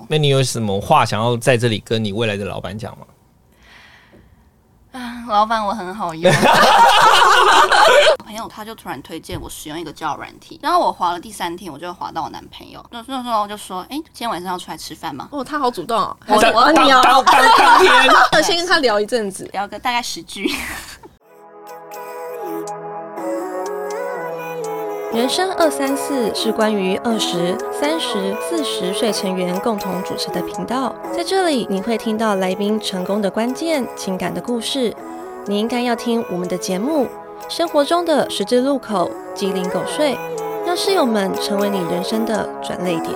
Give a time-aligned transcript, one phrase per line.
[0.00, 0.06] 有。
[0.08, 3.06] 那你有什么话想要在这里跟你未来的老板讲吗？
[4.92, 6.32] 啊，老板我很好用。
[8.24, 12.84] 朋友他就突然推荐我使用一个交友软体，然后我滑了第三天，我就滑到我男朋友。
[12.90, 15.28] 那那时候我就说，哎、今天晚上要出来吃饭吗？
[15.30, 17.92] 哦，他好主动哦，我我你哦，当当当天，
[18.32, 19.48] 要 先跟他聊一阵子。
[19.52, 20.50] 聊个大概十句。
[25.12, 34.94] 人生二三四是关于二十三十四十岁成员共同主持的频道，在这里你会听到来宾成功的关键、情感的故事。
[35.46, 37.08] 你应该要听我们的节目，
[37.48, 40.16] 生活中的十字路口、鸡零狗碎，
[40.64, 43.10] 让室友们成为你人生的转泪点。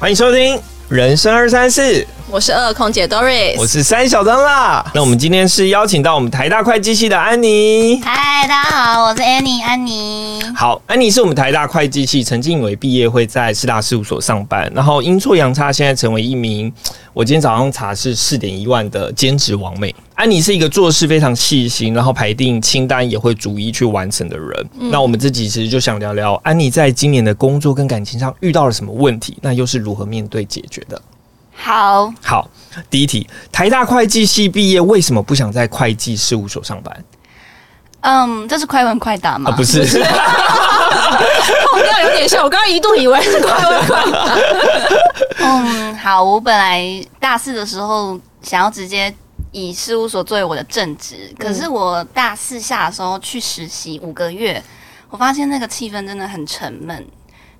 [0.00, 0.56] 欢迎收听
[0.88, 1.80] 《人生二三四》，
[2.34, 4.84] 我是二空姐 Doris，我是三小灯啦。
[4.92, 8.00] 那我们今天是邀请到我们台大会计系的安妮。
[8.02, 10.42] 嗨，大家好，我是 Annie 安妮。
[10.52, 16.72] 好，安妮是我们台大会计系，曾经以为毕业会在四大事务所上班，然后阴错阳差，现在成为一名
[17.12, 19.94] 我今天早上查是四点一万的兼职王美。
[20.16, 24.70] 安妮是一个做事非常细心，然后排定清单也会逐一去完成的人。
[24.90, 31.00] 那我们这集其实就想聊聊安妮在今年的工作跟感情上遇到了什么问题，那又是如何面对解决的。
[31.56, 32.48] 好，好，
[32.90, 37.04] 第一题，台大会计系毕业，为什么不想在会计事务所上班？
[38.00, 39.50] 嗯，这是快问快答吗？
[39.50, 39.98] 啊，不是， 痛
[41.82, 44.36] 调有点像，我刚刚一度以为是快问快答。
[45.40, 49.14] 嗯，好，我本来大四的时候想要直接
[49.52, 54.62] 以事务所作为我的正职，可是我大四下的时候去实习五个月，
[55.08, 57.06] 我发现那个气氛真的很沉闷，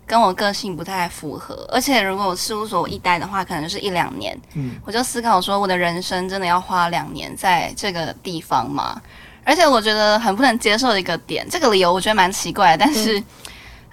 [0.07, 1.69] 跟我个性不太符合。
[1.73, 4.39] 而且如果我事务所一待的话，可能就是一两年。
[4.55, 9.01] 嗯我就思考说，我的人生真的要花两年在这个地方吗？
[9.45, 13.23] 而且我觉得很不能接受的一个点，这个理由我觉得蛮奇怪的，但是。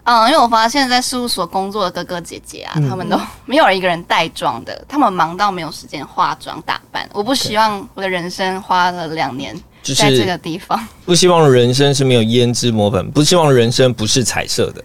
[0.04, 7.08] 嗯，因为我发现，在事务所工作的哥哥姐姐啊，嗯他们都没有一个人带妆的，他们忙到没有时间化妆打扮。
[7.14, 10.88] 我不希望我的人生花了两年就在这个地方。
[11.06, 14.84] 不希望人生是没有胭脂抹粉，不希望人生不是彩色的。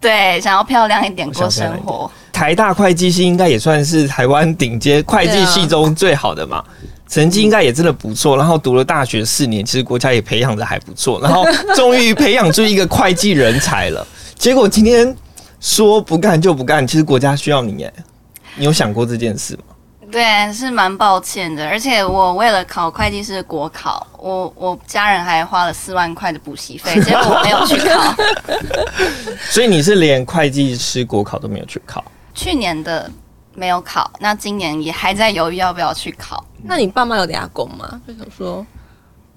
[0.00, 2.10] 对，想要漂亮一点过生活。
[2.32, 6.64] 台大会计系应该也算是台湾顶尖会计系中最好的嘛，
[7.06, 8.36] 成绩应该也真的不错。
[8.36, 11.44] 然后读了大学四年，其实国家也培养的还不错，然后
[11.76, 14.06] 终于培养出一个会计人才了。
[14.38, 15.14] 结果今天
[15.60, 17.92] 说不干就不干，其实国家需要你耶。
[18.56, 19.69] 你有想过这件事吗？
[20.10, 21.68] 对，是蛮抱歉的。
[21.68, 28.14] 而且我为了考会计师的国考，我我家人还花了四万块的补习费， 结果我没有去考。
[29.50, 32.04] 所以你是连会计师国考都没有去考？
[32.34, 33.10] 去年的
[33.54, 36.44] 没有考，那今年也还在犹豫要不要去考。
[36.62, 38.00] 那你爸妈有俩工吗？
[38.06, 38.64] 就想说，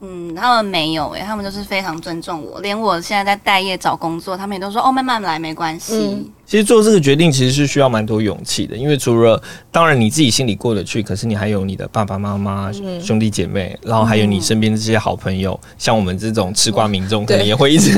[0.06, 5.96] 嗯，他们没有诶、他们就是非常尊重我，连我现在在待业找工作，他们也都说哦，慢慢来，没关系。
[5.96, 17.98] 嗯其实做这个决定其实是需要蛮多勇气的，因为除了当然你自己心里过得去，可是你还有你的爸爸妈妈、嗯兄弟姐妹，然后还有你身边的这些好朋友，像我们这种吃瓜民众，可能也会一直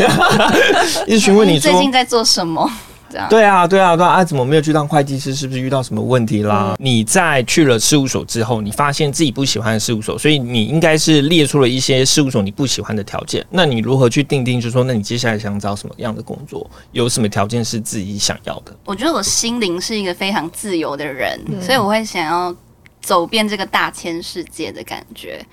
[1.08, 1.82] 一直询问你说最。
[1.82, 2.70] 近在做什么？
[3.16, 3.30] 这样。
[3.30, 5.34] 对啊，对啊，对啊，啊，怎么没有去当会计师？
[5.34, 6.76] 是不是遇到什么问题啦？
[6.78, 13.46] 嗯你在去了事务所之后，你发现自己不喜欢的事务所，所以你应该是列出了一些事务所你不喜欢的条件。
[13.50, 14.60] 那你如何去定定？
[14.60, 16.70] 就是说，那你接下来想找什么样的工作？
[16.92, 18.76] 有什么条件是自己想要的？
[18.84, 22.54] 我觉得我心灵是一个非常自由的人，所以我会想要
[23.02, 25.44] 走遍这个大千世界的感觉。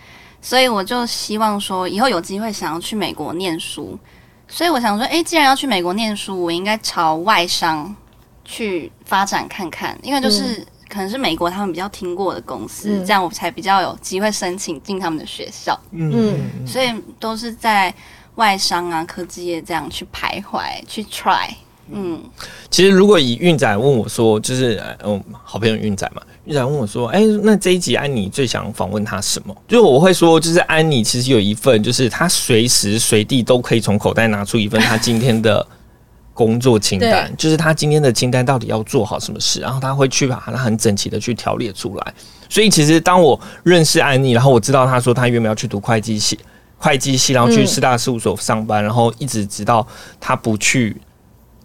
[0.41, 3.97] 所以我就希望说，以后有机会想要去美国念书。
[4.53, 7.97] 所以我想说，诶，既然要去美国念书，我应该朝外商
[8.45, 15.79] 去发展看看，因为就是、可能是美国他们比较听过的公司，嗯这样我才比较有机会申请进他们的学校。
[15.93, 17.93] 嗯所以都是在
[18.35, 21.49] 外商啊、科技业这样去徘徊、去 try。
[21.91, 22.21] 嗯，
[22.71, 29.55] 其实如果以运仔问我说，就是呃嗯，好朋友运仔嘛，运仔问我说，哎、那这一集安妮最想访问他什么？
[29.69, 35.67] 就是我会说，就是安妮其实有一份，就是她随时随地都可以从口袋拿出一份她今天的
[36.33, 42.15] 工作清单， 就是她今天的清单到底要做好什么事，然后她会去把它很整齐的去条列出来。
[42.49, 46.39] 所以其实当我认识安妮，然后我知道她说她原本要去读会计系，
[46.79, 49.87] 会计系，然后去嗯四大事务所上班，然后一直直到
[50.21, 50.97] 她不去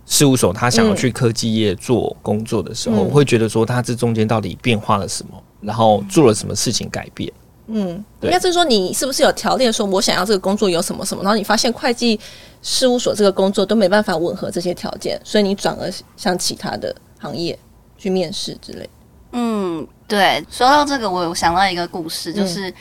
[0.07, 7.31] 事务所，他想要去科技业做工作的时候，会觉得说他这中间到底变化了什么，然后做了什么事情改变。
[7.67, 12.17] 嗯，应该是说你是不是有条列说，我想要这个工作有什么什么，然后你发现会计
[12.61, 17.59] 事务所这个工作都没办法吻合这些条件，所以你转而向其他的行业
[17.97, 18.89] 去面试之类。
[19.33, 22.73] 嗯，对，说到这个，我有想到一个故事，就是、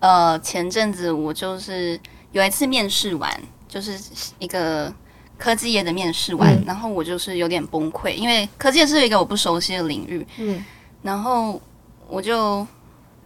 [0.00, 1.98] 呃，前阵子我就是
[2.32, 3.32] 有一次面试完，
[3.66, 3.98] 就是
[4.38, 4.92] 一个
[5.38, 6.64] 科技业的面试完，嗯。
[6.66, 10.64] 然后我就是有点崩溃，因为科技业是一个我不熟悉的领域，嗯。
[11.02, 11.60] 然后
[12.08, 12.66] 我就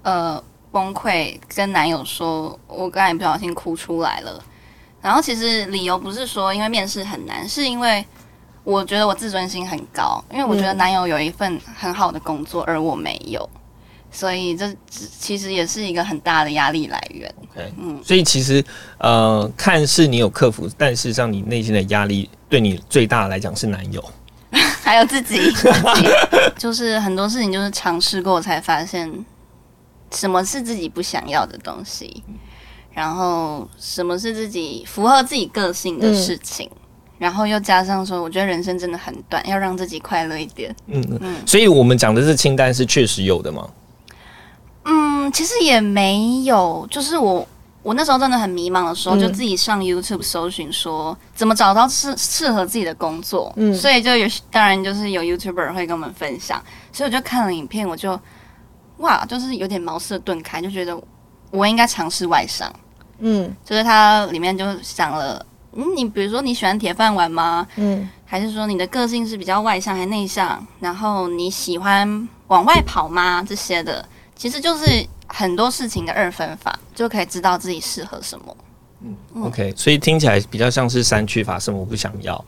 [0.02, 4.42] 呃崩溃，跟男友说，我刚才不小心哭出来了。
[5.00, 8.04] 然后其实理由不是说因为面试很难，是因为
[8.64, 10.76] 我觉得我自尊心很高，因为我觉得嗯。
[10.76, 13.48] 男友有一份很好的工作，而我没有，
[14.10, 17.32] 所以这其实也是一个很大的压力来源。
[17.50, 18.64] OK，嗯所以其实
[18.98, 24.04] 呃，看似你有克服，但事实上你内心的压力对你最大来讲是男友。
[24.82, 26.08] 还有自己，自 己
[26.58, 29.08] 就是很多事情就是尝试过才发现
[30.12, 32.24] 什么是自己不想要的东西，
[32.92, 36.68] 然后什么是自己符合自己个性的事情，
[37.18, 40.74] 然后又加上说，我觉得人生真的很短，要让自己快乐一点。
[40.88, 43.70] 嗯，嗯所以我们讲的这清单是确实有的吗？
[45.30, 47.46] 嗯，其实也没有，就是我
[47.82, 53.52] 我那时候真的很迷茫的时候，嗯就自己上 YouTube 搜寻说怎么找到适适合自己的工作。
[53.56, 56.62] 嗯所以就有当然就是有 YouTuber 会跟我们分享，
[56.92, 58.18] 所以我就看了影片，我就
[58.98, 61.00] 哇，就是有点茅塞顿开，就觉得
[61.50, 62.70] 我应该尝试外商。
[63.20, 67.66] 嗯就是它里面就讲了，嗯，你比如说你喜欢铁饭碗吗？
[67.76, 70.64] 嗯还是说你的个性是比较外向还内向？
[70.80, 73.42] 然后你喜欢往外跑吗？
[73.42, 74.06] 这些的，
[74.36, 74.84] 其实就是
[75.32, 78.56] 很多事情的二分法，就可以知道自己适合什么。
[79.02, 82.44] 嗯 OK，所以听起来比较像是删去法，什么我不想要，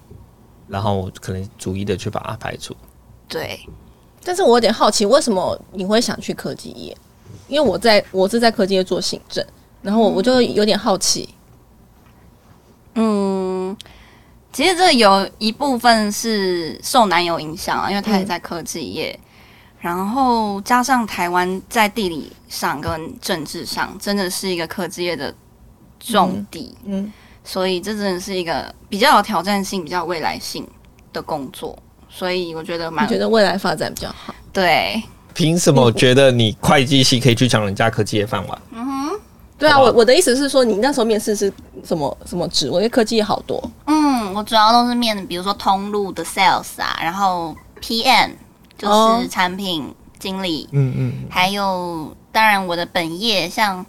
[0.69, 2.77] 然后可能逐一的去把它排除。
[3.27, 3.59] 对，
[4.23, 6.97] 但是我有点好奇，为什么你会想去科技业？
[7.49, 9.45] 因为我在我是在科技业做行政，
[9.81, 11.35] 然后我我就有点好奇。
[12.95, 13.75] 嗯，
[14.53, 19.19] 其实这有一部分是受男友影响啊，因为他也在科技业，
[19.83, 25.35] 然后加上台湾在地理上跟政治上真的是一个科技业的
[25.99, 27.13] 重地，嗯
[27.45, 30.65] 所以这真的是一个比较有挑战性、比较有未来性
[31.13, 31.77] 的工作，
[32.09, 34.33] 所以我觉得你蛮觉得未来发展比较好？
[34.53, 35.03] 对。
[35.35, 38.63] 凭什么觉得你会计系可以去抢人家科技的饭碗？
[38.71, 39.21] 嗯哼
[39.59, 41.53] 对啊，我我的意思是说，你那时候面试是
[41.83, 42.89] 什么什么职位？
[42.89, 43.61] 科技业好多。
[43.87, 48.31] 嗯，我主要都是面，比如说通路的 sales 啊，然后 PM
[48.83, 53.85] 就哦是产品经理，嗯嗯，还有当然我的本业像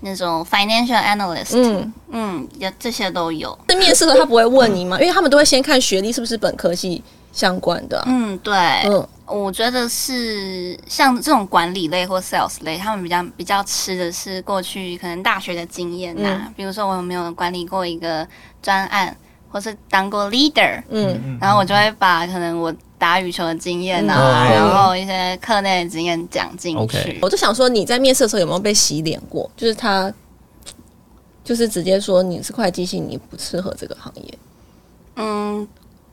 [0.00, 1.92] 那种 financial analyst，嗯。
[2.14, 2.48] 嗯
[2.78, 3.58] 这些都有。
[3.68, 5.00] 在面试的时候，他不会问你吗？
[5.00, 7.02] 因为他们都会先看学历是不是本科系
[7.32, 8.54] 相关的啊、嗯，对，
[8.84, 9.06] 嗯。
[9.26, 16.54] 我觉得是像这种管理类或 sales 类，他们比较比较吃的是过去可能大学的经验呐、嗯。
[16.54, 18.26] 比如说我有没有管理过一个
[18.60, 19.16] 专案，
[19.50, 21.38] 或是当过 leader，嗯。
[21.40, 27.18] 然后我就会把可能我打羽球的经验啊，嗯然后一些课内的经验讲进去。
[27.20, 29.50] 我就想说，你在面试的时候有没有被洗脸过？
[29.56, 30.12] 就是他，
[31.42, 34.38] 就是直接说你是会计系，你不适合这个行业。
[35.16, 35.66] 嗯，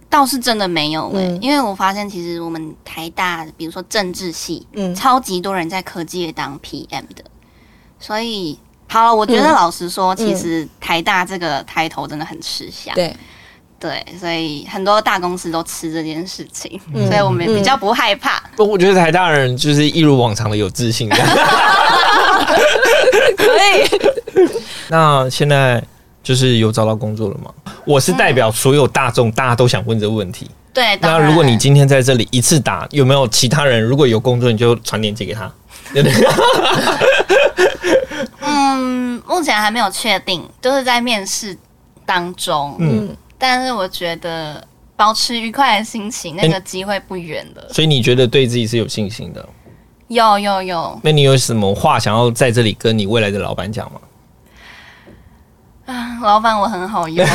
[0.10, 1.40] 倒是真的没有诶、嗯。
[1.44, 4.96] 因为我发现其实我们台大，比如说政治系，嗯。
[4.96, 7.24] 超级多人在科技业当 PM 的，
[8.00, 8.58] 所以
[8.88, 9.54] 好了，我觉得嗯。
[9.54, 13.16] 老实说，其实台大这个抬头真的很吃香，对，
[13.80, 18.44] 对，所以很多大公司都吃这件事情，嗯所以我们比较不害怕。
[18.56, 21.10] 不，我觉得台大人就是一如往常的有自信。
[23.38, 23.88] 可以。
[24.90, 25.82] 那现在
[26.22, 27.52] 就是有找到工作了吗？
[27.86, 30.50] 我是代表所有大众，大家都想问这个问题。
[30.74, 35.52] 对，那如果你今天在这里一次打，有没有其他人如果有工作，你就传链接给他？
[35.94, 36.28] 对不对？
[38.42, 41.58] 嗯，目前还没有确定，就是在面试
[42.06, 42.76] 当中。
[42.80, 44.64] 嗯嗯，但是我觉得
[44.96, 47.68] 保持愉快的心情，那个机会不远了。
[47.74, 49.44] 所以你觉得对自己是有信心的？
[50.10, 54.02] 有有有那你有什么话想要在这里跟你未来的老板讲吗？
[55.86, 57.26] 啊，老板我很好用，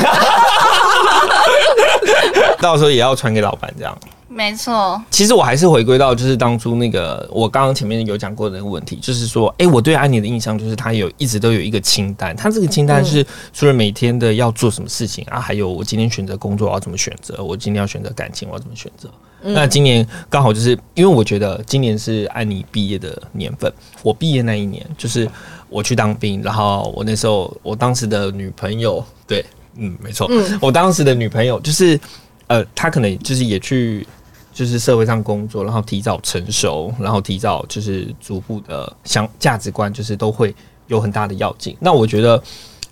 [2.61, 3.97] 到时候也要传给老板这样。
[4.26, 19.09] 没错，其实我还是回归到就是当初那个我刚刚前面有讲过的那个问题，就是说，诶，我对安妮的印象就是她有一直都有一个清单，她这个清单是除了每天的要做什么事情啊，还有我今天选择工作我要怎么选择，我今天要选择感情我要怎么选择。
[19.47, 23.71] 那今年刚好就是因为我觉得今年是安妮毕业的年份，
[24.02, 25.28] 我毕业那一年就是
[25.69, 29.45] 我去当兵，然后我那时候我当时的女朋友，对，
[29.76, 30.31] 嗯，没错，
[30.62, 32.00] 我当时的女朋友就是
[32.47, 34.07] 呃，他可能就是也去
[34.53, 40.55] 就是社会上工作，然后提早成熟，然后提早就是逐步的想价值观就是都会
[40.87, 41.77] 有很大的要进。
[41.81, 42.43] 那我觉得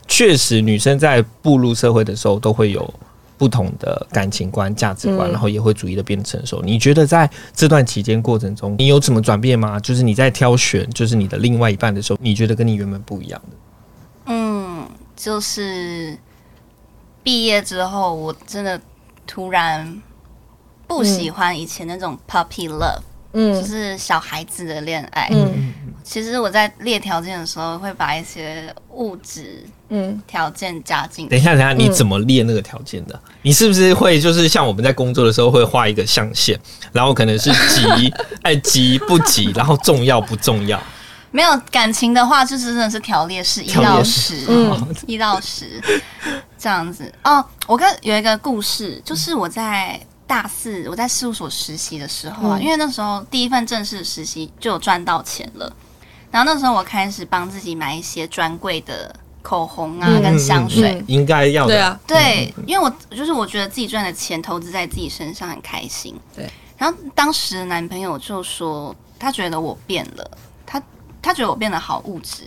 [0.08, 2.92] 确实女生在步入社会的时候都会有。
[3.38, 6.62] 不同的感情观、价值观，嗯然后也会逐一的变成熟。
[6.62, 9.80] 你觉得在这段期间过程中，你有什么转变吗？
[9.80, 13.56] 就是你在挑选，就是你的另外一半的时候，你觉得跟你原本不一样的？
[14.26, 16.16] 嗯，就是
[17.24, 18.80] 毕业之后，我真的
[19.32, 20.02] 突然
[20.86, 23.00] 不喜欢以前那种 puppy love，
[23.32, 25.26] 嗯、就嗯是小孩子的恋爱。
[25.32, 25.72] 嗯。
[26.04, 33.18] 其实我在列条件的时候，会把一些物质嗯，条件加进等一下，等一下，你嗯怎么列那个条件的？
[33.40, 36.60] 你是不是会就是像我们在工作的时候会画一个象限，
[36.92, 38.12] 然后可能是急
[38.42, 40.78] 哎急不急，然后重要不重要？
[41.32, 43.62] 没有感情的话，就是真的是条列式。
[43.62, 44.94] 一到十，嗯。
[45.06, 45.80] 一到十
[46.62, 47.12] 这样子。
[47.24, 55.70] 哦，我跟有一个故事，就是我在大四我在事务所实习的时候啊，嗯因为那时候第一份正式实习就有赚到钱了，
[56.30, 60.94] 然后那时候我开始帮自己买一些专柜的口红啊、嗯跟香水。
[60.94, 61.74] 嗯应该要的。
[61.74, 66.14] 对啊，对，因为我就是我觉得自己赚的钱投资在自己身上很开心。
[66.36, 70.30] 对，然后当时的男朋友就说，他觉得我变了，
[70.64, 70.80] 他
[71.20, 72.44] 他觉得我变得好物质。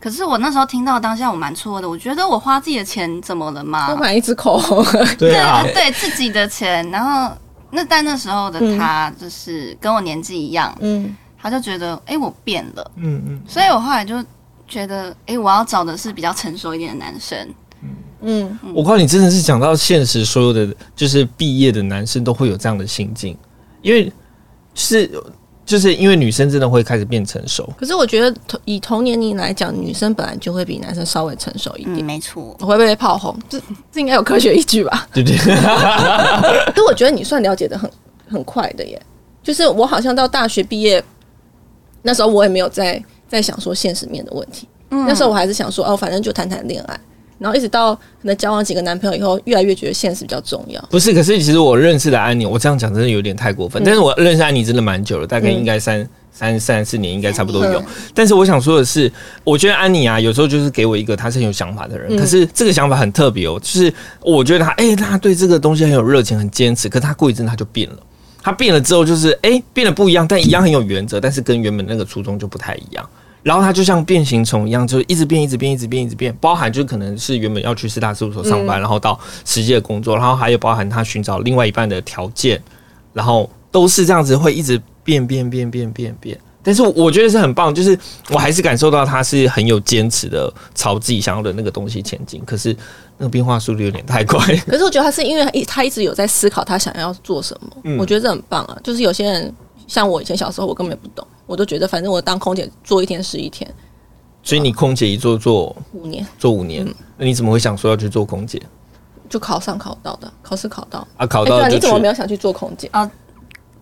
[0.00, 3.92] 可是我那时候听到当下我蛮错的，我觉得我花自己的钱怎么了嘛？
[3.92, 3.96] 我？
[3.96, 4.84] 买一支口红，
[5.18, 7.30] 对啊，对自己的钱，然后
[7.70, 11.16] 那但那时候的他就是跟我年纪一样，嗯。
[11.42, 14.22] 他就觉得哎、诶我变了，嗯嗯，所以我后来就
[14.68, 17.48] 觉得哎、诶我要找的是比较成熟一点的男生。
[18.20, 23.34] 嗯，我告诉你，真的是讲到现实，所有的就是毕业的男生都会有这样的心境，
[23.80, 24.12] 因为
[24.74, 25.10] 是
[25.66, 32.04] 就是因为女生真的会开始变成熟，可是我觉得同以同年龄来讲，女生本来就会比男生稍微成熟一嗯，点。
[32.04, 32.56] 没错。
[32.58, 33.36] 我会不会被炮轰？
[33.48, 33.60] 这
[33.92, 35.06] 这应该有科学依据吧？
[35.12, 35.36] 对不对？
[35.38, 37.88] 可是我觉得你算了解的很
[38.28, 39.00] 很快的耶，
[39.42, 41.02] 就是我好像到大学毕业
[42.02, 44.66] 那时候，我也没有在在想说现实面的问题。
[44.90, 47.00] 嗯那时候我还是想说，哦，反正就谈谈恋爱，
[47.40, 50.80] 然后一直到可能交往几个男朋友以后，越来越觉得现实比较重要。
[50.90, 53.82] 不是，可是其实我认识的安妮，我这样讲真的有点太过分。
[53.82, 57.80] 但是我认识安妮真的蛮久了，大概应该三、三三四年，应该差不多有。
[57.80, 59.10] 嗯但是我想说的是，
[59.42, 67.96] 我觉得安妮啊，有时候就是给我一个她是很有想法的人，嗯可是这个想法很特别哦，就是我觉得她，哎、她对这个东西很有热情，很坚持，可是她过一阵她就变了。
[68.42, 73.08] 她变了之后，就是哎、变得不一样，但一样很有原则，但是跟原本那个初衷就不太一样。
[73.42, 76.34] 然后他就像变形虫一样，就一直变，一直变，一直变，一直变。
[76.40, 82.62] 包含就可能是原本要去四大事务所上班，然后到实际的工作，然后还有包含他寻找另外一半的条件，
[83.12, 86.38] 然后都是这样子，会一直变变变变变变。
[86.62, 92.42] 但是我觉得是很棒，就是我还是感受到他是很有坚持的，朝自己想要的那个东西前进。
[92.44, 92.76] 可是
[93.16, 94.38] 那个变化速度有点太快。
[94.66, 98.76] 可是我觉得他是因为他一他一直有在思考他想要做什么，嗯我觉得这很棒啊。
[98.84, 99.54] 就是有些人
[99.90, 103.68] 像我以前小时候，我根本不懂，我都觉得反正我当空姐做一天是一天，
[104.40, 108.62] 所以你空姐一做做五年做五年，那你怎么会想说要去做空姐
[109.28, 111.04] 就考上考到的，考试考到。
[111.16, 111.26] 啊？
[111.26, 113.10] 考到就去你怎么没有想去做空姐啊？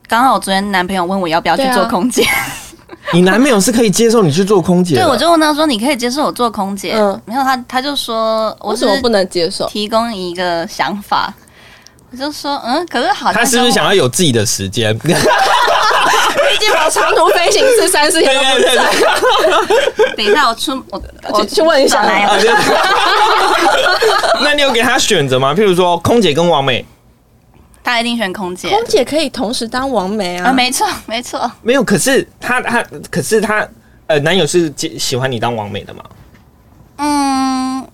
[0.08, 2.24] 刚好我昨天男朋友问我要不要去做空姐，
[3.12, 4.94] 你男朋友是可以接受你去做空姐？
[4.94, 9.66] 对我就问他说：“你可以接受我做空姐？”嗯没有他他就说：“我是为什么不能接受？
[9.68, 11.34] 提供一个想法。”
[12.10, 14.98] 我就说：“嗯，可是好像他是不是想要有自己的时间？
[16.08, 20.16] 毕竟我长途飞行是三四天都不在。
[20.16, 22.28] 等一下我出我我去去问一下找男友
[24.42, 25.54] 那你有给他选择吗？
[25.54, 26.84] 譬如说空姐跟王美，
[27.82, 33.66] 他一定选空姐空姐可以同时当王媒啊，啊，没错没错，没有，可是他他可是他
[34.06, 36.02] 呃，男友是接喜欢你当王美的吗？
[36.96, 37.86] 嗯，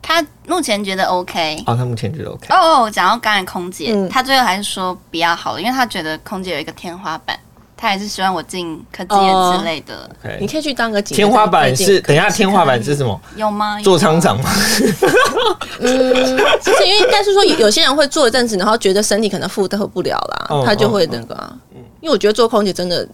[0.00, 1.62] 他目前觉得 OK。
[1.66, 2.46] 哦，他目前觉得 OK。
[2.50, 7.38] 哦哦，讲到刚才空姐，嗯他最后还是说比较好了，因为他觉得空姐有一个天花板，
[7.80, 13.18] 他还是希望我进科技业之类的你可以去当个警天花板是是等一下，天花板是什么？
[13.36, 13.80] 有吗？
[13.80, 14.50] 做厂长吗？
[15.80, 21.56] 嗯，就是因为应该是说有有些人会做一阵子，然后觉得身体可能负荷不了啦，嗯他就会那个啊。
[22.00, 23.08] 因为我觉得做空姐真的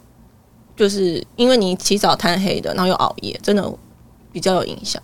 [0.76, 3.70] 就是因为你起早贪黑的，然后又熬夜，真的
[4.32, 5.00] 比较有影响。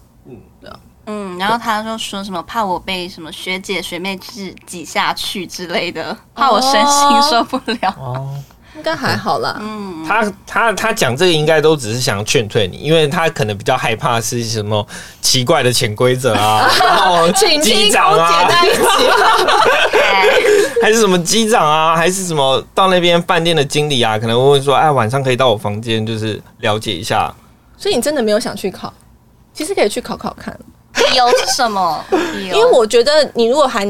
[1.06, 7.94] 嗯，然后他就说什么怕我被什么学姐学妹挤挤下去之类的，怕我身心受不了。
[7.98, 8.28] 哦，
[8.80, 14.84] 应该还好啦，嗯，他他他讲这个应该都只是想要劝退你，因为他可能比较害怕是什么
[15.20, 18.80] 奇怪的潜规则啊， 然后请机长啊姐，在一起。
[20.80, 27.30] 还是什么机长啊，还是什么到那边饭店的经理啊，可能会问说，哎，晚上可以到我房间，就是了解一下。
[27.76, 28.90] 所以你真的没有想去考？
[29.52, 30.58] 其实可以去考考看，
[30.94, 32.02] 理由是什么？
[32.34, 33.86] 因因为我觉得你如果还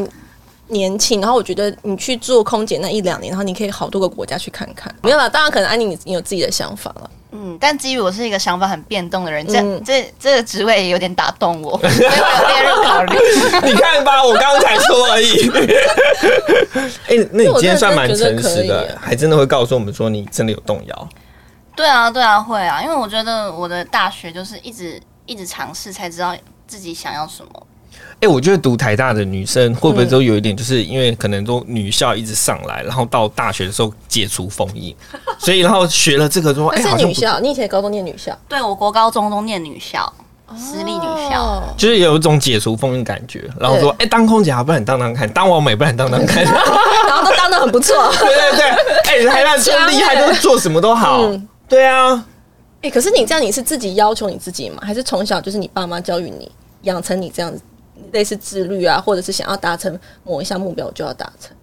[0.70, 4.94] 年轻，然后我觉得你去做空姐那一两年，然后你可以好多个国家去看看。
[5.02, 7.10] 没有啦，当然可能安妮你你有自己的想法了。
[7.32, 13.16] 嗯，但基于我是一个想法很变动的人，这、嗯这这个职位也有点打动我，所以我有列入考虑。
[13.70, 15.48] 你看吧，我刚才说而已。
[17.06, 21.08] 哎、那你今天算蛮诚实的还真的会告诉我们说你真的有动摇。
[21.76, 26.36] 对啊，对啊，会啊，因为我觉得我的大学就是一直一直尝试，才知道
[26.66, 27.66] 自己想要什么。
[28.20, 34.94] 哎、我觉得读台大的女生会不会都有一点，就是因为可能都女校一直上来，然后到大学的时候解除封印，
[35.40, 40.12] 所以然后学了这个之后，哎、是女校，你以前高中念女校，对我国高中都念女校，
[40.54, 41.42] 私立女校。
[41.42, 46.44] 哦就是有一种解除封印感觉，然后说，哎、当空姐好，不然你当当看，当王美，不然你当当看，
[47.08, 47.96] 然后都当的很不错。
[48.20, 52.22] 对对对，哎、台大真厉害，就是做什么都好，嗯对啊，
[52.82, 54.82] 哎、可是你这样，你是自己要求你自己吗？
[54.84, 56.50] 还是从小就是你爸妈教育你，
[56.82, 57.60] 养成你这样子
[58.12, 61.56] 类似自律啊，或者是想要达成某一项目标就要达成？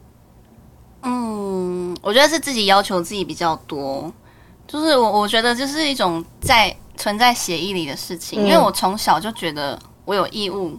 [1.04, 4.12] 嗯，我觉得是自己要求自己比较多，
[4.68, 10.78] 就是我我觉得这是一种在存在协议里的事情，嗯因为我从小就觉得我有义务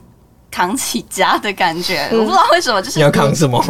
[0.51, 3.65] 扛起家的感觉，嗯 我不知道为什么，就是你要扛什么？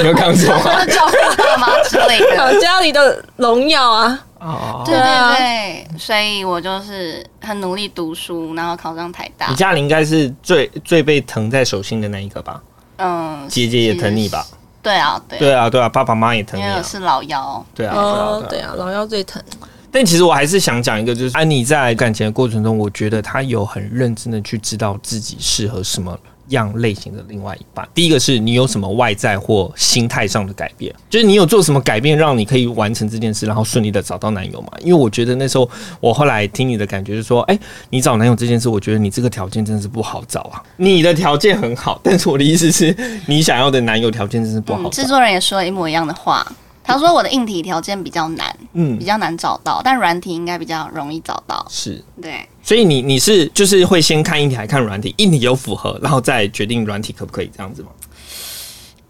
[0.00, 0.62] 你要扛什么？
[0.86, 2.58] 照顾爸妈之类的。
[2.60, 9.54] 家里的荣耀啊，哦，对对啊对对，所以我就是很努力读书，然后考上台大你。
[9.56, 12.62] 家里应该是最最被疼在手心的那一个吧？
[12.98, 14.46] 嗯，姐姐也疼你吧？
[14.82, 17.64] 对啊，对，对啊，对啊，爸爸妈妈也疼你啊，因为是老幺。
[17.74, 18.70] 对啊，哦，对啊。
[18.70, 19.42] 对啊，老幺最疼。
[19.90, 27.86] 但其实我还是想讲一个，就是安妮在感情的过程中，我觉得她有很认真的去知道自己适合什么样类型的另外一半。
[27.94, 34.68] 第一个是你有什么外在或心态上的改变，就是你有做什么改变，让你可以完成这件事，然后顺利的找到男友嘛？
[34.80, 35.68] 因为我觉得那时候
[36.00, 37.58] 我后来听你的感觉是说，哎、
[37.90, 40.62] 你找男友这件事，我觉得你这个条件真的是不好找啊。
[40.76, 42.94] 你的条件很好，但是我的意思是
[43.26, 45.06] 你想要的男友条件真是不好，制。
[45.06, 46.46] 作人也说了一模一样的话。
[46.84, 51.64] 他说我的硬体条件比较难，嗯比，较难找到，但软体应该比较容易找到。
[51.68, 52.04] 是。
[52.22, 57.88] 对，所以你你是就是会先看硬体还看软体，硬体有符合，然后再决定软体可不可以这样子吗？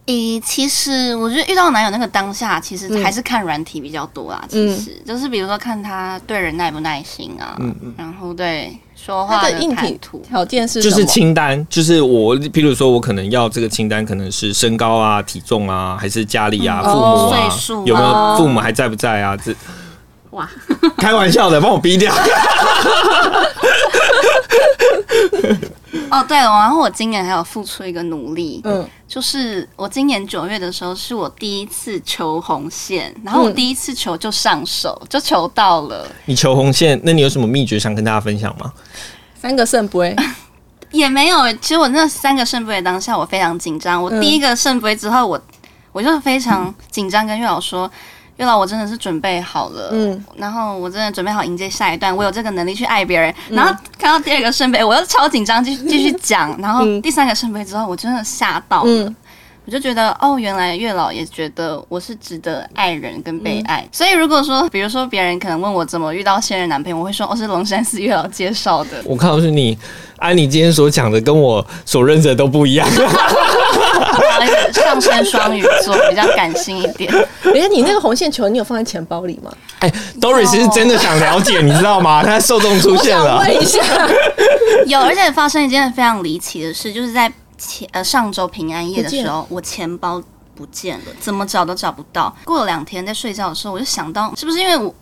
[0.06, 4.44] 诶，其实我觉得遇到男友那个当下，其实嗯还是看软体比较多啦。
[4.48, 10.22] 其实、就是比如说看他对人耐不耐心啊，嗯嗯然后对说他话的硬体图。
[10.26, 17.48] 条件是就是清单，就是我，譬如说我可能要这个清单，可能是身高啊、体重啊，还是家里啊、嗯父母啊
[17.84, 19.36] 有没有父母还在不在啊？
[19.36, 19.54] 这
[20.30, 20.48] 哇，
[20.96, 22.14] 开玩笑的，帮我逼掉。
[26.10, 36.06] 哦对了，然后我今年还有付出一个努力，嗯，就是我今年九月的时候是我第一次求红线，然后我嗯第一次求就上手，就求到了。
[36.26, 38.72] 你求红线，那你有什么秘诀想跟大家分享吗？
[39.40, 40.14] 三个圣杯，
[40.90, 44.02] 也没有，其实我那三个圣杯当下，我非常紧张。
[44.02, 45.40] 我嗯第一个圣杯之后，我
[45.92, 47.90] 我就非常紧张，跟月老说
[48.36, 53.32] ：“月老，我真的是准备好了，嗯然后我真的准备好迎接下一段，我有这个能力去爱别人。
[53.50, 56.56] 然后看到第二个圣杯，我又超紧张，继续继续讲。
[56.60, 58.90] 然后嗯第三个圣杯之后，我真的吓到了。
[58.90, 59.16] 嗯，
[59.66, 63.88] 我就觉得哦，原来月老也觉得我是值得爱人跟被嗯爱。
[63.90, 68.90] 所以如果说，比如说别人可能问我怎么遇到现任男朋友，我会说我、哦、是龙山寺月老介绍的。
[69.04, 69.78] 我告诉你，
[70.18, 72.86] 安妮今天所讲的跟我所认识的都不一样。
[74.72, 77.10] 上升双鱼座，比较感性一点。
[77.44, 79.50] 哎，你那个红线球，你有放在钱包里吗？
[79.78, 82.22] 哎，Doris 是真的想了解，你知道吗？
[82.24, 83.54] 他受众出现了我想。
[83.54, 83.80] 问一下，
[84.86, 87.32] 有，而且发生一件非常离奇的事，就是在
[87.66, 90.22] 前呃上周平安夜的时候，我钱包
[90.54, 92.34] 不见了，怎么找都找不到。
[92.44, 94.94] 过了两天，在睡觉的时候，我就想到，是不是因为我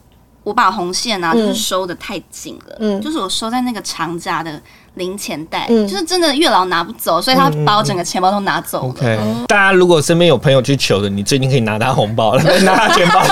[0.45, 1.39] 我把红线啊，嗯。
[1.39, 3.01] 就是收的太紧了，嗯。
[3.01, 4.61] 就是我收在那个长夹的
[4.95, 8.89] 零钱袋，嗯就是真的月老拿不走，所以他把我整个钱包都拿走了。
[8.89, 13.23] OK，大家如果身边有朋友去求的，你最近可以拿他红包了， 拿他钱包。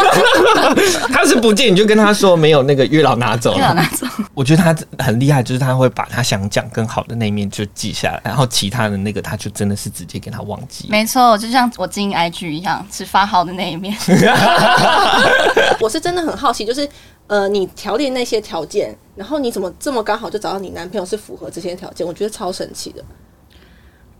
[1.13, 3.59] 他是不见，你就跟他说没有那个月老拿走了。
[3.59, 10.87] 月老拿走，我觉得他很厉害，就是他会把他想讲更好的那一面就记下来，然后其他的那个他就真的是直接给他忘记。
[10.89, 13.95] 没错，就像我经营 IG 一样，只发好的那一面。
[15.81, 16.89] 我是真的很好奇，就是
[17.31, 22.05] 呃，你条列那些条件，然后你怎么这么刚好就找到你男朋友是符合这些条件？
[22.05, 23.05] 我觉得超神奇的。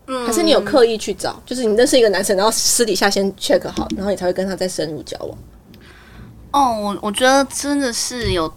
[0.07, 5.37] 嗯还是你有刻意去找，就是你认识一个男生，然后私底下先 check 好，然后你才会跟他再深入交往。
[6.53, 8.49] 哦，我我觉得真的是有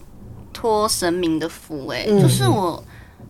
[0.53, 2.81] 托神明的福哎、嗯就是我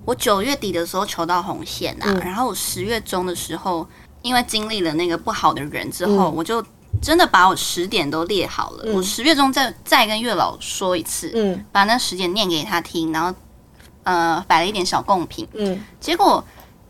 [0.06, 3.88] 我九月底的时候求到红线啊，嗯然后我十月中的时候，
[4.22, 6.64] 因为经历了那个不好的人之后，嗯我就
[7.02, 8.94] 真的把我十点都列好了，嗯。
[8.94, 11.66] 我十月中再再跟月老说一次，嗯。
[11.72, 13.34] 把那十点念给他听，然后
[14.04, 15.84] 呃摆了一点小贡品，嗯。
[16.00, 16.44] 结果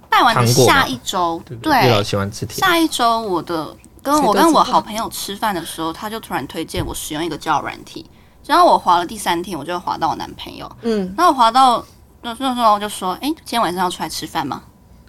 [0.09, 1.73] 拜完的下一周，对不对？
[1.83, 2.57] 月老喜欢吃甜。
[2.57, 8.09] 下一周我的跟我跟我好朋友吃饭的时候，他就突然推荐我使用一个交友软体，
[8.45, 11.85] 然后我滑了第三天，我就滑到我男朋友，嗯，然后我滑到
[12.21, 14.61] 那那时候我就说，哎、今天晚上要出来吃饭吗？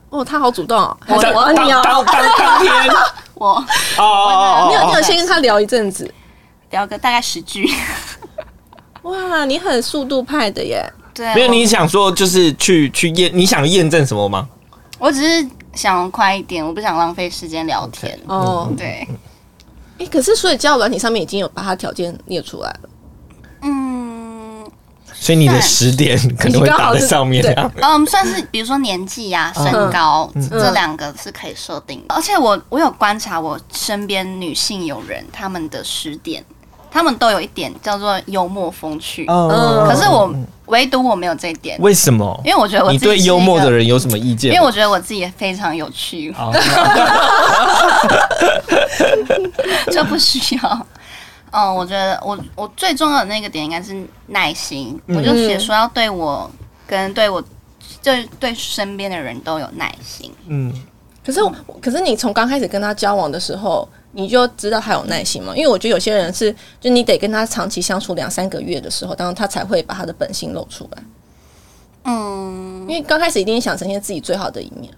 [0.09, 1.83] 哦，他好主动哦，我我你有。
[1.83, 2.73] 当当当天
[3.39, 3.65] 我哦
[3.99, 6.11] 哦哦你有你有哦，先跟他聊一阵子，
[6.71, 7.71] 聊个大概十句，
[9.03, 10.85] 哇，你很速度派的耶。
[11.13, 14.49] 对，没有你想说就是去去验，你想验证什么吗？
[14.99, 18.19] 我只是想快一点，我不想浪费时间聊天。
[18.27, 19.07] 哦，对，
[19.99, 22.81] 哎、可是所以交友软体上面已经有把它条件列出来了。
[23.63, 23.96] 嗯
[25.19, 32.15] 所以你的十点可能会打在上面，这样嗯，算是比如说年纪呀、身高、这两个是可以设定的。
[32.15, 36.45] 而且我我有观察我身边女性友人他们的十点，
[36.91, 39.25] 他们都有一点叫做幽默风趣。
[39.29, 40.33] 嗯可是我
[40.67, 42.39] 唯独我没有这一点，为什么？
[42.45, 44.53] 因为我觉得我你对幽默的人有什么意见？
[44.53, 46.53] 因为我觉得我自己也非常有趣，哦
[49.91, 50.87] 就不需要。
[51.53, 56.51] 嗯，我觉得我我最重要的那个点应该是耐心，我就写说要对我
[56.87, 57.43] 跟对我
[58.03, 60.31] 对对身边的人都有耐心。
[60.47, 60.73] 嗯，
[61.25, 61.41] 可是，
[61.81, 65.53] 可是你从刚开始跟他交往的时候，你就知道他有耐心吗？
[65.57, 71.03] 因为我觉得有些人是，就你得跟他长期相处两三个月的时候，当然他才会把他的本性露出来。
[72.05, 74.93] 嗯，因为刚开始一定想呈现自己最好的一面。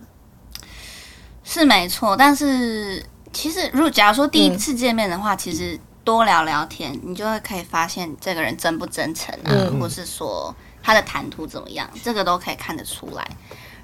[1.44, 13.28] 是没错，但是其实如果假如说第一次见面的话，其实多聊聊天，你就会可以发现这个人真不真诚啊，嗯或是说他的谈吐怎么样，这个都可以看得出来。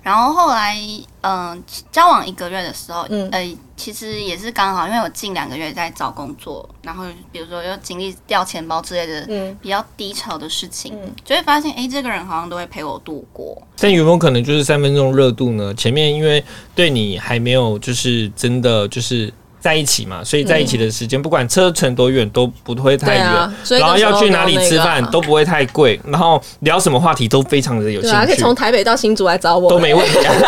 [0.02, 0.74] 然后后来，
[1.20, 13.62] 嗯、交往一个月的时候，嗯呃，其实也是刚好，因为我近两个月在找工作，然后比如说又经历掉钱包之类的嗯比较低潮的事情，嗯就会发现，哎，这个人好像都会陪我度过。
[13.78, 15.74] 但有没有可能就是三分钟热度呢？
[15.74, 16.42] 前面因为
[16.74, 19.30] 对你还没有就是真的就是
[19.64, 25.10] 在一起嘛，所以在一起的时间、不管车程多远都不会太远，啊然后要去哪里吃饭那个啊。
[25.10, 28.14] 都不会太贵，然后聊什么话题都非常的有兴趣。
[28.14, 30.34] 啊，可以趣，从台北到新竹来找我，都没问题、啊。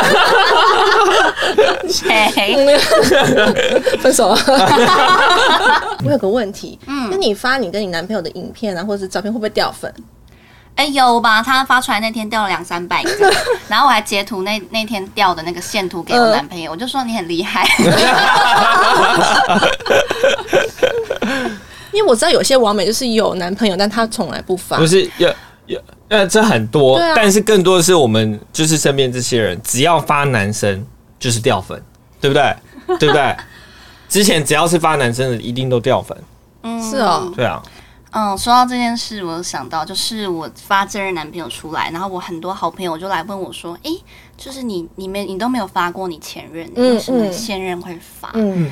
[4.00, 4.36] 分手了。
[6.04, 9.90] 我有个问题，嗯，那你发你跟你男朋友的影片啊，或者是照片，会不会掉粉？
[10.76, 11.42] 哎、有吧？
[11.42, 13.34] 他发出来那天掉了两三百个，
[13.66, 17.66] 然后我还截图那那天掉的那个线图给我男朋友，我就说你很厉害。
[21.92, 24.76] 因为我知道有些网美就是有男朋友，但他从来不发。
[24.76, 25.28] 不是要
[25.66, 30.86] 要呃，这很多，啊但是更多的是我们就是身边这些人，只要发男生
[31.18, 31.82] 就是掉粉，
[32.20, 32.54] 对不对？
[32.98, 33.34] 对不对？
[34.10, 36.16] 之前只要是发男生的，一定都掉粉，
[36.62, 37.62] 嗯是哦对啊。
[38.18, 44.02] 嗯，说到这件事，我有想到，就是我发这任男朋友出来，然后我很多好朋友就来问我说：“诶，
[44.38, 48.70] 就是你你没你都没有发过你前任，嗯为什么嗯现任会发？”嗯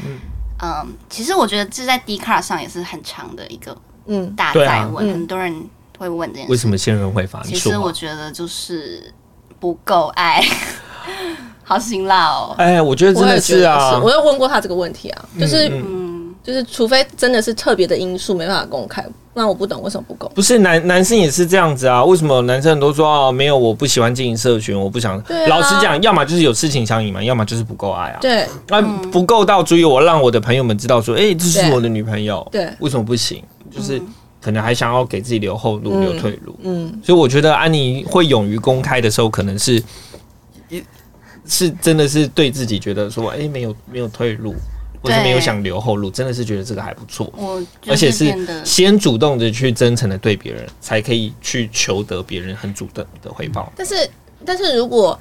[0.62, 3.76] 嗯，其实我觉得这在 d 卡上也是很长的一个
[4.06, 5.54] 嗯，大在问，嗯很多人
[5.98, 6.50] 会问这件事。
[6.50, 7.42] 为什么现任会发？
[7.42, 7.76] 其实。
[7.76, 9.12] 我觉得就是
[9.60, 10.42] 不够爱，
[11.64, 12.54] 好辛辣哦。
[12.56, 16.13] 哎，我觉得真的我也觉得啊，我有问过他这个问题啊，就是嗯，
[16.44, 19.02] 就是，除非真的是特别的因素没办法公开，
[19.32, 20.30] 那我不懂为什么不公。
[20.34, 22.04] 不是男男生也是这样子啊？
[22.04, 25.18] 为什么男生都说哦，没有，我不喜欢经营社群，我不想。
[25.22, 28.18] 对啊老实讲，要么就是有事情想隐瞒，要么就是不够爱啊。
[28.20, 28.80] 对啊，
[29.10, 32.46] 不够到足以我让我的朋友们知道说，哎、这是我的女朋友。
[32.52, 33.42] 对为什么不行？
[33.74, 34.00] 就是
[34.40, 36.54] 可能还想要给自己留后路、嗯留退路。
[36.62, 39.82] 嗯，所以我觉得安妮会勇于公开的时候，可能是
[40.68, 40.82] 一
[41.46, 44.54] 是真的是对自己觉得说，哎、没有没有退路，
[45.04, 47.30] 或是没有想留后路，真的是觉得这个还不错。
[47.36, 53.70] 我而且是先主动的去真诚的对别人，才可以去求得别人很主动的回报。
[53.76, 54.10] 但是
[54.44, 55.18] 但是如果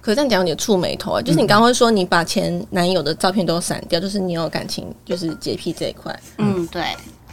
[0.00, 6.82] 可是这样讲有点触眉头啊，就是你刚刚会说你把前男友的照片都删掉，就是你有感情就是洁癖这一块，嗯，对，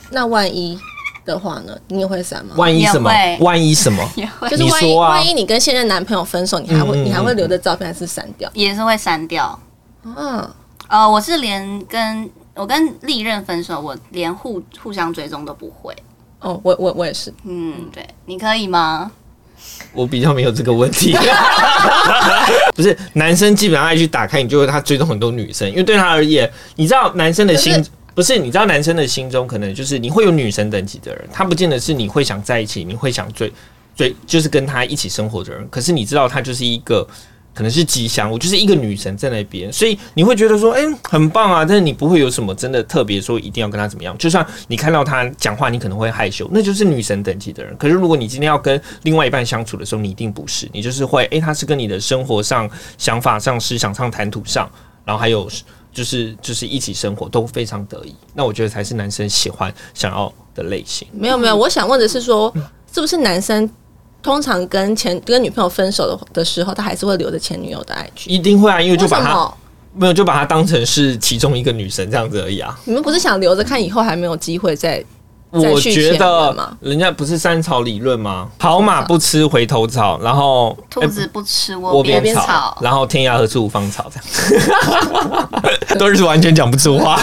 [0.10, 0.78] 那万一
[1.24, 2.56] 的话呢，你也会删吗？
[2.58, 4.04] 万一什么万一什么？
[4.18, 8.50] 也会就是万一、啊万一你跟现任男朋友分手，你还会、你还会留着照片还是删掉？
[8.56, 9.58] 也是会删掉。
[10.04, 10.50] 嗯，
[10.94, 15.92] 呃，我是连跟我跟历任分手，我连互互相追踪都不会。
[16.40, 19.12] 哦，我我我也是，嗯，对，你可以吗？
[19.92, 21.18] 我比较没有这个问题。
[22.76, 33.52] 不是男生基本上爱去打开，你就会他追踪很多女生，因为对他而言，你知道男生的心是不是你知道男生的心中可能就是你会有女神等级的人，他不见得是你会想在一起，你会想追
[33.96, 37.08] 追就是跟他一起生活的人，可是你知道他就是一个。
[37.54, 41.64] 可能是吉祥物，就是一个女神在那边，所以你会觉得说，哎、很棒啊！
[41.64, 44.18] 但是你不会有什么真的特别说一定要跟他怎么样。
[44.18, 47.76] 就像你看到他讲话，你可能会害羞，那就是女神等级的人。
[47.78, 54.68] 可是如果你今天要跟另外一半相处的时候，你一定不是，你就是会，哎、他是跟你的生活上、想法上、思想上、谈吐上，
[55.06, 55.48] 然后还有
[55.92, 58.16] 就是就是一起生活都非常得意。
[58.34, 61.08] 那我觉得才是男生喜欢想要的类型。
[61.12, 62.52] 没有没有，我想问的是说，
[62.92, 63.70] 是不是男生
[64.24, 68.30] 通常跟前跟女朋友分手的的时候，他还是会留着前女友的 IG？
[68.30, 69.54] 一定会啊，因为就把他？
[69.96, 72.76] 没有就把他当成是其中一个女神这样子而已啊。
[72.86, 75.06] 你们不是想留着看以后还没有机会再
[75.52, 78.50] 我觉得人家不是三草理论吗？
[78.58, 85.50] 好马不吃回头草，然后兔子不吃窝窝边边草，然后天涯何处无芳草，这样
[86.00, 87.22] 都是完全讲不出话。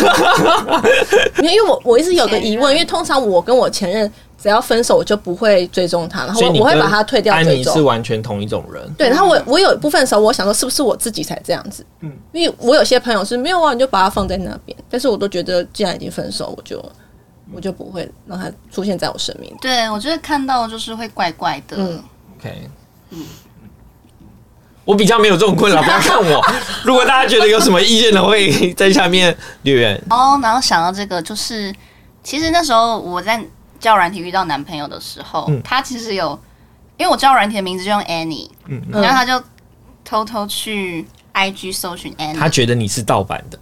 [1.43, 7.83] 因为因为我我一直有个疑问，因为通常我跟我前任只要分手，我就不会追踪他，然后我我会把他退掉安妮是。
[7.83, 8.95] 完全同一种人。
[8.97, 11.85] 对，然后我我有一部分时候，我想说是不是我自己才这样子？
[12.01, 16.83] 嗯，因为我有些朋友是没有啊，你就把他放在那边，但是我都觉得既然已经分手，我就
[17.53, 19.55] 我就不会让他出现在我生命。
[19.61, 21.77] 对我觉得看到就是会怪怪的。
[21.79, 22.03] 嗯
[22.39, 22.71] OK，
[23.11, 23.25] 嗯
[24.87, 26.43] 我比较没有这种困扰，不要看我。
[26.83, 29.95] 如果大家觉得有什么意见的，会在下面留言。
[30.09, 31.73] 哦，然后想到这个，就是
[32.25, 33.41] 其实那时候我在
[33.81, 36.39] 交友软体遇到男朋友的时候，嗯他其实有，
[36.97, 39.43] 因为我交友软体的名字就用 Annie，、嗯嗯然后他就
[40.05, 43.59] 偷偷去 IG 搜寻 Annie，他觉得你是盗版的，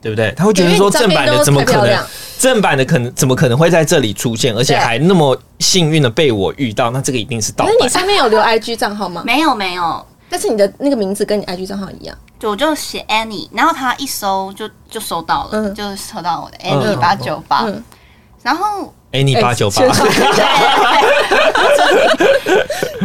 [0.00, 0.32] 对不对？
[0.36, 2.06] 他会觉得说正版的怎么可能？
[2.38, 6.90] 正版的可能怎么可能会在这里出现，而且对还那么幸运的被我遇到？
[6.92, 7.88] 那这个一定是盗可是你。
[7.88, 9.22] 上面有留 IG 账号吗？
[9.26, 12.16] 没有没有，但是你的那个名字跟你 IG 账号一样。
[12.38, 17.82] 就我就写 Annie，然后他一搜就就搜到了，嗯就搜到我的嗯 Annie 八九八，嗯
[18.40, 20.06] 然后哎，你八九八哎，先说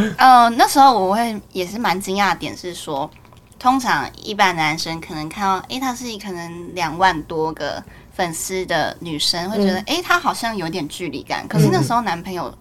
[0.18, 3.10] 呃，那时候我会也是蛮惊讶的点是说，
[3.58, 7.82] 通常一般男生可能看到，诶，她是可能两万多个
[8.14, 11.48] 粉丝的女生，会觉得，嗯诶，她好像有点距离感。
[11.48, 12.54] 可是那时候男朋友，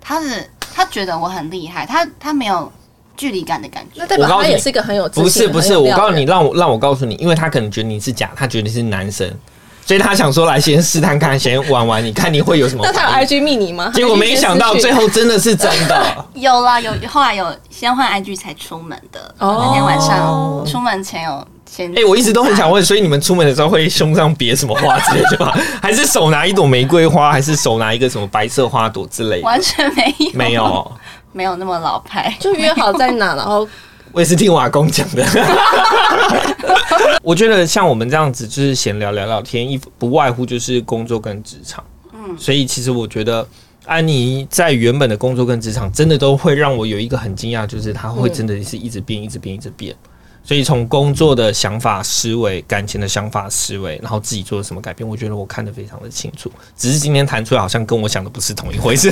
[0.00, 2.70] 他是他觉得我很厉害，他他没有
[3.16, 4.06] 距离感的感觉那。
[4.06, 9.32] 代表他也是一个很有自信不是不是，我告诉你，让我让我告诉你，因为他可能觉得你是假，他觉得你是男生，
[9.86, 13.26] 所以他想说来先试探看，先玩玩，你看你会有什么那他有。
[13.26, 13.90] IG 密你吗？
[13.94, 19.34] 结果没想到最后真的是真的，有啦，有后来有先换 IG 才出门的。
[19.38, 25.52] 哦那天晚上出门前有先，哎、我一直都很想问，所以你们出门的时候会胸上别什么花之类的吗？
[25.82, 29.46] 还是手拿一朵玫瑰花，还是手拿一个什么白色花朵之类的？
[29.46, 30.92] 完全没有，没有，
[31.32, 32.34] 没有那么老派。
[32.40, 33.68] 就约好在哪，然后
[34.14, 35.26] 我也是听我阿公讲的。
[37.20, 41.84] 我觉得像我们这样子，就是闲聊聊聊天，一不外乎就是工作跟职场。
[42.12, 43.46] 嗯，所以其实我觉得
[43.86, 49.94] 安妮在原本的工作跟职场，真的都会让我有一个很惊讶，就是她会真的是一直变，一直变，一直变。
[50.46, 56.52] 所以从工作的想法思维、感情的想法思维，然后自己做了什么改变，我觉得我看得非常的清楚。
[56.76, 59.08] 只是今天谈出来，好像跟我想的不是同一回事。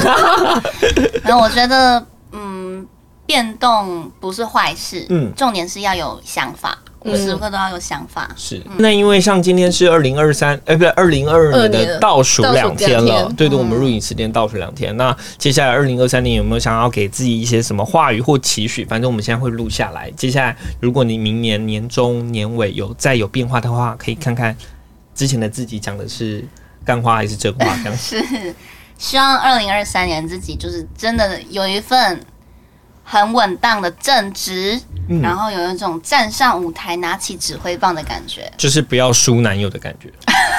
[1.25, 2.87] 然后我觉得，嗯，
[3.33, 8.31] 变动不是坏事，嗯嗯，重点是要有想法，无时无刻都要有想法。
[8.37, 14.95] 是，那因为像今天是二零二三，哎，不对，二零二二年的倒数两天了对对，我们录影时间倒数两天。
[14.99, 18.85] 那接下来二零二三年有没有想要给自己一些什么话语或期许？
[18.85, 20.11] 反正我们现在会录下来。
[20.11, 24.55] 接下来，如果你明年年中、年尾有再有变化的话，可以看看
[25.15, 26.47] 之前的自己讲的是
[26.85, 27.97] 干话还是真话，这样。
[27.97, 28.23] 是
[28.99, 32.21] 希望二零二三年自己就是真的有一份
[33.13, 38.51] 很稳当的正直，嗯然后有一种站上舞台拿起指挥棒的感觉。
[38.57, 40.11] 就是不要输男友的感觉，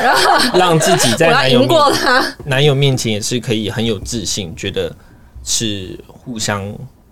[0.54, 2.24] 让自己在男友过面他。
[2.46, 4.96] 男友面前也是可以很有自信，觉得
[5.44, 6.64] 是互相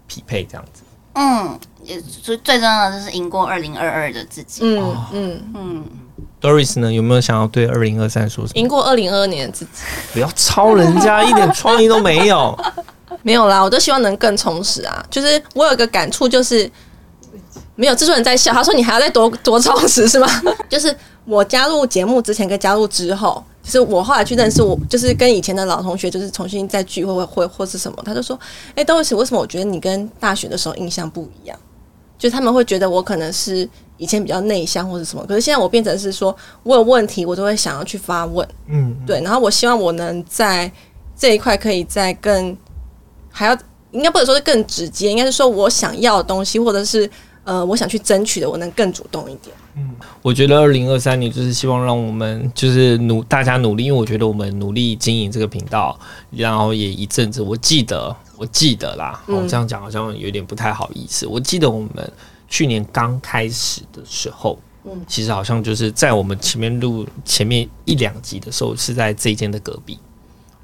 [0.06, 0.84] 匹配这样子。
[1.13, 4.62] 嗯，也最最重要的就是赢过二零二二的自己。
[4.63, 5.84] 嗯嗯，嗯
[6.39, 8.60] ，Doris 呢，有没有想要对二零二三说什么？
[8.62, 9.71] 赢过二零二二年的自己
[10.13, 12.56] 不要抄人家，一点创意都没有。
[13.23, 15.05] 没有啦，我都希望能更充实啊。
[15.10, 16.69] 就是我有个感触，就是
[17.75, 20.27] 没有制作人在笑，他说你还要再多 多充实是吗？
[20.69, 28.39] 就是我加入节目之前跟加入之后，就是我后来去认识我，就是跟以前的老同学，就是重新再聚会或或或是什么，他就说，
[28.75, 31.57] 哎、都是为什么我觉得你跟大学的时候印象不一样？
[32.17, 38.47] 就他们会觉得我可能是以前比较内向或者什么，可是现在我变成是说我有问题，我都会想要去发问。
[38.67, 40.71] 嗯，对，然后我希望我能在
[41.17, 42.55] 这一块可以再更
[43.32, 43.58] 还要，
[43.91, 47.10] 应该不能说是更直接，应该是说我想要的东西，或者是
[47.44, 49.56] 呃我想去争取的，我能更主动一点。
[49.78, 55.98] 嗯我觉得二零二三年就是希望让我们就是努大家努力，因为我觉得我们努力经营这个频道，
[56.30, 61.26] 然后也一阵子，我记得我记得啦，我、嗯这样讲好像有点不太好意思。
[61.26, 62.12] 我记得我们
[62.50, 69.98] 去年刚开始的时候，嗯其实好像就是在我们前面录前面一两集的时候，是在这一间的隔壁，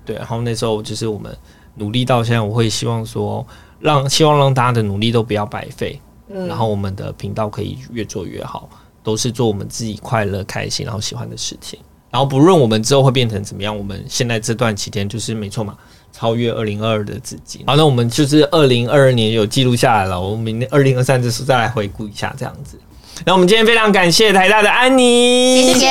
[0.05, 1.33] 对，然后那时候就是我们
[1.77, 3.45] 努力到现在，我会希望说
[3.79, 8.69] 让希望让大家的努力都不要白费，嗯然后我们的频道可以越做越好，
[9.03, 11.79] 都是做我们自己快乐、开心，然后喜欢的事情。
[12.09, 15.77] 然后不论我们之后会变成怎么样，我们现在这段期间就是没错嘛，
[16.11, 17.63] 超越二零二二的自己。
[17.67, 22.79] 好，那我们就是二零二二年有记录下来了，我们明年二零二三的时候再来回顾一下这样子。
[23.25, 25.87] 那我们今天非常感谢台大的安妮，谢谢。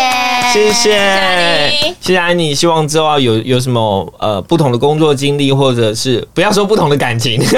[0.52, 0.90] 谢谢。
[0.92, 1.94] 谢安妮。
[2.00, 7.54] 谢谢安妮，希望之后有有什么呃不同的工作经历，或者是不要说不同的感情， 不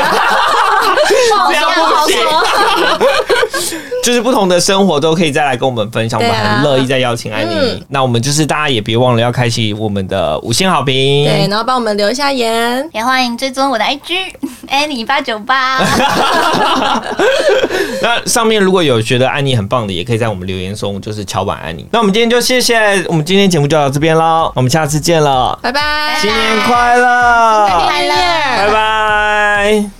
[1.53, 2.19] 要不行
[4.05, 7.55] 就是不同的生活都可以再来跟我们分享，我们很乐意再邀请安妮。
[7.55, 12.88] 嗯那我们就是大家也别忘了要开启我们的五星好评，对，然后帮我们留一下言。
[12.92, 14.14] 也欢迎追踪我的 IG
[14.68, 15.81] Annie 八九八。
[18.03, 21.87] 那上面如果有觉得安妮很棒的，也可以在我们留言中就是敲碗安妮。
[21.90, 29.98] 那我们今天就谢谢，我们今天节目就到这边喽，我们下次见了，拜拜，新年快乐，快乐拜拜。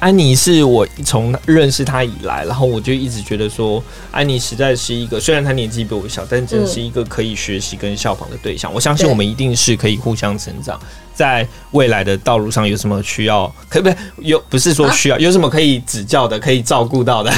[0.00, 8.72] 安妮是我从认识她以来，然后我就一直觉得说，安妮实在是一个，虽然她年纪比我小，但真的是一个可以学习跟效仿的对象。
[8.72, 10.80] 我相信我们一定是可以互相成长，
[11.14, 17.30] 在未来的道路上有什么需要，可不可以有不是说需要，有什么可以指教的，可以照顾到的，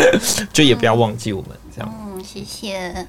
[0.52, 1.94] 就也不要忘记我们这样。
[2.14, 3.06] 嗯，谢谢。